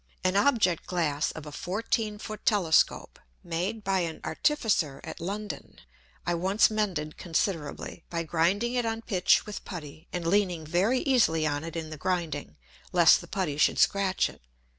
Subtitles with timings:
[0.23, 5.79] An Object glass of a fourteen Foot Telescope, made by an Artificer at London,
[6.25, 11.45] I once mended considerably, by grinding it on Pitch with Putty, and leaning very easily
[11.45, 12.55] on it in the grinding,
[12.91, 14.41] lest the Putty should scratch it.